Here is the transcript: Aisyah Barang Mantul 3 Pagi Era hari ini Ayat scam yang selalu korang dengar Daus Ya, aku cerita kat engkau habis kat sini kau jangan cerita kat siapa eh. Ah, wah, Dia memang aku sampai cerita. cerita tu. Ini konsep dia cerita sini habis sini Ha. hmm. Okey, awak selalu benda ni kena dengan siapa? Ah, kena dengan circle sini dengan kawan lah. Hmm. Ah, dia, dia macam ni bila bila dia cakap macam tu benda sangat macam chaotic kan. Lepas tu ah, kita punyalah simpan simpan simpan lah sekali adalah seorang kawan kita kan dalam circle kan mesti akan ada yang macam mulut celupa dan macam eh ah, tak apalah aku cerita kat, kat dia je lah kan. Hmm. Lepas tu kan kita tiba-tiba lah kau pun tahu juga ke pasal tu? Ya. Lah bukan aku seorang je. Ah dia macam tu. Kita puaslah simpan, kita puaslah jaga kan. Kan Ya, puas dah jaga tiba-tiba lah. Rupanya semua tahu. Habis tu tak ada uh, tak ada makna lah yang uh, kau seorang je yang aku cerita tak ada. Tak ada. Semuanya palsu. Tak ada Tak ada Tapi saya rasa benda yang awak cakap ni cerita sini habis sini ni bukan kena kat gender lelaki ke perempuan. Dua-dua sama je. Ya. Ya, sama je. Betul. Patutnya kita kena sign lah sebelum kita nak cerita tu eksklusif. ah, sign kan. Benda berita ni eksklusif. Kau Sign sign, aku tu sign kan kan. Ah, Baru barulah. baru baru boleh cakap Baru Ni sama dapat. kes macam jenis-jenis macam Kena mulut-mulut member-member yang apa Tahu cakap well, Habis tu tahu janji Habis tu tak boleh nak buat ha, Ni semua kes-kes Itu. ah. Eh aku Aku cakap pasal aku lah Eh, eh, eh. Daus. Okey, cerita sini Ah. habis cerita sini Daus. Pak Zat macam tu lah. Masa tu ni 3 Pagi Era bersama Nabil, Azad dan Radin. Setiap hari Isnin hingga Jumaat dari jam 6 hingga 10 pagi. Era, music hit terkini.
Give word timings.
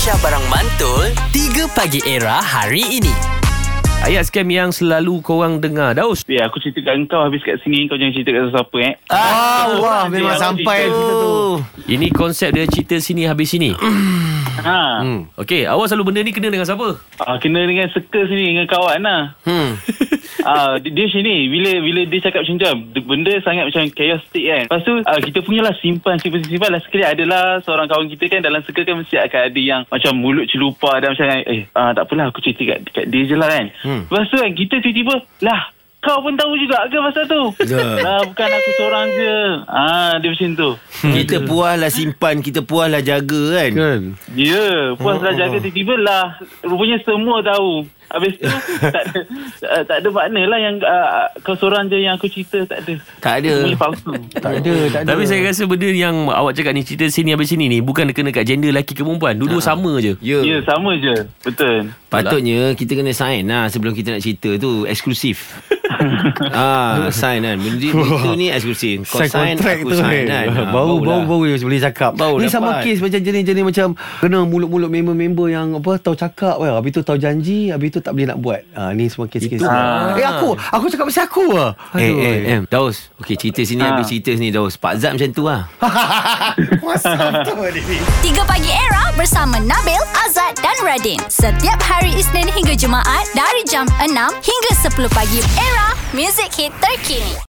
Aisyah 0.00 0.16
Barang 0.24 0.46
Mantul 0.48 1.12
3 1.28 1.76
Pagi 1.76 2.00
Era 2.08 2.40
hari 2.40 2.80
ini 2.88 3.12
Ayat 4.00 4.32
scam 4.32 4.48
yang 4.48 4.72
selalu 4.72 5.20
korang 5.20 5.60
dengar 5.60 5.92
Daus 5.92 6.24
Ya, 6.24 6.48
aku 6.48 6.56
cerita 6.56 6.80
kat 6.80 7.04
engkau 7.04 7.20
habis 7.20 7.44
kat 7.44 7.60
sini 7.60 7.84
kau 7.84 8.00
jangan 8.00 8.16
cerita 8.16 8.32
kat 8.32 8.48
siapa 8.48 8.76
eh. 8.80 8.94
Ah, 9.12 9.76
wah, 9.76 10.08
Dia 10.08 10.16
memang 10.16 10.32
aku 10.32 10.40
sampai 10.40 10.78
cerita. 10.80 10.96
cerita 10.96 11.12
tu. 11.12 11.36
Ini 11.84 12.06
konsep 12.16 12.48
dia 12.48 12.64
cerita 12.64 12.96
sini 12.96 13.28
habis 13.28 13.52
sini 13.52 13.76
Ha. 14.60 15.04
hmm. 15.04 15.36
Okey, 15.36 15.68
awak 15.68 15.92
selalu 15.92 16.04
benda 16.08 16.20
ni 16.24 16.32
kena 16.32 16.48
dengan 16.48 16.64
siapa? 16.64 16.96
Ah, 17.20 17.36
kena 17.36 17.60
dengan 17.60 17.92
circle 17.92 18.24
sini 18.24 18.56
dengan 18.56 18.64
kawan 18.72 19.04
lah. 19.04 19.36
Hmm. 19.44 19.76
Ah, 20.44 20.80
dia, 20.80 20.90
dia 20.90 21.04
macam 21.06 21.22
ni 21.24 21.36
bila 21.48 21.70
bila 21.82 22.00
dia 22.08 22.18
cakap 22.24 22.40
macam 22.44 22.56
tu 22.92 23.00
benda 23.04 23.32
sangat 23.44 23.64
macam 23.68 23.82
chaotic 23.92 24.44
kan. 24.46 24.62
Lepas 24.68 24.82
tu 24.84 24.94
ah, 25.04 25.20
kita 25.20 25.38
punyalah 25.44 25.74
simpan 25.80 26.16
simpan 26.20 26.40
simpan 26.46 26.70
lah 26.72 26.82
sekali 26.82 27.04
adalah 27.04 27.60
seorang 27.64 27.86
kawan 27.90 28.08
kita 28.08 28.24
kan 28.28 28.40
dalam 28.44 28.60
circle 28.64 28.86
kan 28.86 28.96
mesti 29.00 29.16
akan 29.20 29.40
ada 29.50 29.60
yang 29.60 29.82
macam 29.88 30.12
mulut 30.16 30.46
celupa 30.48 31.00
dan 31.00 31.12
macam 31.12 31.26
eh 31.28 31.66
ah, 31.76 31.90
tak 31.92 32.04
apalah 32.08 32.30
aku 32.30 32.40
cerita 32.40 32.62
kat, 32.76 32.78
kat 32.92 33.04
dia 33.08 33.22
je 33.28 33.36
lah 33.36 33.48
kan. 33.50 33.66
Hmm. 33.84 34.02
Lepas 34.08 34.26
tu 34.28 34.36
kan 34.40 34.50
kita 34.54 34.74
tiba-tiba 34.80 35.14
lah 35.44 35.60
kau 36.00 36.18
pun 36.24 36.32
tahu 36.32 36.56
juga 36.56 36.88
ke 36.88 36.96
pasal 36.96 37.24
tu? 37.28 37.42
Ya. 37.68 38.00
Lah 38.00 38.20
bukan 38.24 38.48
aku 38.48 38.70
seorang 38.80 39.06
je. 39.12 39.36
Ah 39.68 40.16
dia 40.16 40.28
macam 40.32 40.50
tu. 40.56 40.70
Kita 41.04 41.36
puaslah 41.44 41.92
simpan, 41.92 42.40
kita 42.40 42.64
puaslah 42.64 43.04
jaga 43.04 43.42
kan. 43.56 43.70
Kan 43.76 44.00
Ya, 44.32 44.96
puas 44.96 45.20
dah 45.20 45.36
jaga 45.36 45.60
tiba-tiba 45.60 45.94
lah. 46.00 46.40
Rupanya 46.64 46.96
semua 47.04 47.44
tahu. 47.44 47.84
Habis 48.10 48.42
tu 48.42 48.50
tak 48.94 49.02
ada 49.06 49.20
uh, 49.70 49.82
tak 49.86 49.96
ada 50.02 50.08
makna 50.10 50.42
lah 50.50 50.58
yang 50.58 50.82
uh, 50.82 51.30
kau 51.46 51.54
seorang 51.54 51.86
je 51.86 52.02
yang 52.02 52.18
aku 52.18 52.26
cerita 52.26 52.66
tak 52.66 52.82
ada. 52.82 52.94
Tak 53.22 53.34
ada. 53.38 53.52
Semuanya 53.54 53.78
palsu. 53.78 54.12
Tak 54.44 54.52
ada 54.58 54.74
Tak 54.90 55.00
ada 55.06 55.08
Tapi 55.14 55.22
saya 55.30 55.40
rasa 55.46 55.62
benda 55.70 55.86
yang 55.94 56.26
awak 56.26 56.58
cakap 56.58 56.74
ni 56.74 56.82
cerita 56.82 57.06
sini 57.06 57.30
habis 57.30 57.54
sini 57.54 57.70
ni 57.70 57.78
bukan 57.78 58.10
kena 58.10 58.34
kat 58.34 58.50
gender 58.50 58.74
lelaki 58.74 58.98
ke 58.98 59.06
perempuan. 59.06 59.38
Dua-dua 59.38 59.62
sama 59.62 60.02
je. 60.02 60.18
Ya. 60.18 60.42
Ya, 60.42 60.58
sama 60.66 60.98
je. 60.98 61.28
Betul. 61.46 61.94
Patutnya 62.10 62.74
kita 62.74 62.98
kena 62.98 63.14
sign 63.14 63.46
lah 63.46 63.70
sebelum 63.70 63.94
kita 63.94 64.18
nak 64.18 64.22
cerita 64.26 64.58
tu 64.58 64.90
eksklusif. 64.90 65.38
ah, 66.54 67.10
sign 67.10 67.42
kan. 67.42 67.56
Benda 67.56 67.88
berita 67.92 68.30
ni 68.32 68.46
eksklusif. 68.48 69.04
Kau 69.04 69.20
Sign 69.20 69.30
sign, 69.30 69.54
aku 69.56 69.88
tu 69.88 69.96
sign 69.96 70.24
kan 70.24 70.26
kan. 70.26 70.46
Ah, 70.50 70.70
Baru 70.70 70.96
barulah. 70.98 71.24
baru 71.26 71.38
baru 71.44 71.60
boleh 71.60 71.80
cakap 71.82 72.10
Baru 72.14 72.34
Ni 72.36 72.46
sama 72.46 72.78
dapat. 72.78 72.84
kes 72.86 72.98
macam 73.00 73.20
jenis-jenis 73.20 73.64
macam 73.64 73.88
Kena 74.18 74.38
mulut-mulut 74.42 74.88
member-member 74.88 75.46
yang 75.48 75.68
apa 75.74 75.92
Tahu 75.96 76.14
cakap 76.14 76.54
well, 76.56 76.74
Habis 76.74 76.90
tu 76.92 77.02
tahu 77.02 77.16
janji 77.16 77.68
Habis 77.68 77.90
tu 77.90 78.00
tak 78.00 78.12
boleh 78.12 78.26
nak 78.26 78.38
buat 78.38 78.60
ha, 78.72 78.90
Ni 78.90 79.06
semua 79.06 79.26
kes-kes 79.26 79.58
Itu. 79.58 79.66
ah. 79.66 80.14
Eh 80.14 80.22
aku 80.22 80.54
Aku 80.54 80.84
cakap 80.86 81.04
pasal 81.06 81.24
aku 81.24 81.44
lah 81.50 81.70
Eh, 81.92 82.06
eh, 82.06 82.36
eh. 82.48 82.60
Daus. 82.66 83.10
Okey, 83.18 83.36
cerita 83.36 83.60
sini 83.60 83.80
Ah. 83.80 83.92
habis 83.92 84.06
cerita 84.06 84.30
sini 84.30 84.48
Daus. 84.48 84.74
Pak 84.74 84.94
Zat 84.96 85.12
macam 85.12 85.30
tu 85.30 85.42
lah. 85.42 85.66
Masa 86.80 87.12
tu 87.42 87.54
ni 87.56 87.98
3 88.22 88.42
Pagi 88.42 88.70
Era 88.70 89.10
bersama 89.12 89.58
Nabil, 89.58 90.00
Azad 90.18 90.52
dan 90.56 90.76
Radin. 90.80 91.18
Setiap 91.26 91.78
hari 91.80 92.12
Isnin 92.12 92.46
hingga 92.46 92.74
Jumaat 92.74 93.26
dari 93.32 93.62
jam 93.64 93.84
6 93.98 94.06
hingga 94.40 94.70
10 94.76 95.08
pagi. 95.10 95.40
Era, 95.56 95.79
music 96.12 96.52
hit 96.54 96.72
terkini. 96.80 97.34